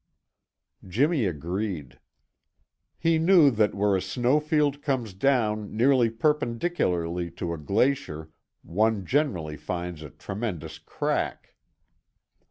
Jimmy 0.87 1.25
agreed. 1.25 1.99
He 2.97 3.19
knew 3.19 3.51
that 3.51 3.75
where 3.75 3.95
a 3.95 4.01
snow 4.01 4.39
field 4.39 4.81
comes 4.81 5.13
down 5.13 5.77
nearly 5.77 6.09
perpendicularly 6.09 7.29
to 7.29 7.53
a 7.53 7.59
glacier 7.59 8.31
one 8.63 9.05
generally 9.05 9.57
finds 9.57 10.01
a 10.01 10.09
tremendous 10.09 10.79
crack. 10.79 11.53